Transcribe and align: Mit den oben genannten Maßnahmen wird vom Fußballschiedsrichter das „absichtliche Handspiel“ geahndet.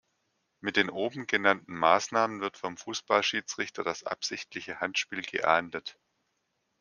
Mit 0.61 0.77
den 0.77 0.89
oben 0.89 1.27
genannten 1.27 1.75
Maßnahmen 1.75 2.41
wird 2.41 2.57
vom 2.57 2.75
Fußballschiedsrichter 2.75 3.83
das 3.83 4.03
„absichtliche 4.03 4.79
Handspiel“ 4.79 5.21
geahndet. 5.21 5.99